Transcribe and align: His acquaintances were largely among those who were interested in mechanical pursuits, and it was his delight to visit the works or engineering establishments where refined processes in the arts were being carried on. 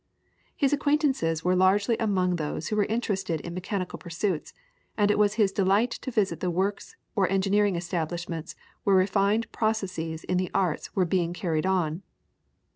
His 0.55 0.73
acquaintances 0.73 1.43
were 1.45 1.55
largely 1.55 1.95
among 1.99 2.37
those 2.37 2.69
who 2.69 2.75
were 2.75 2.85
interested 2.85 3.39
in 3.41 3.53
mechanical 3.53 3.99
pursuits, 3.99 4.51
and 4.97 5.11
it 5.11 5.19
was 5.19 5.35
his 5.35 5.51
delight 5.51 5.91
to 5.91 6.09
visit 6.09 6.39
the 6.39 6.49
works 6.49 6.95
or 7.15 7.29
engineering 7.29 7.75
establishments 7.75 8.55
where 8.83 8.95
refined 8.95 9.51
processes 9.51 10.23
in 10.23 10.37
the 10.37 10.49
arts 10.55 10.95
were 10.95 11.05
being 11.05 11.33
carried 11.33 11.67
on. 11.67 12.01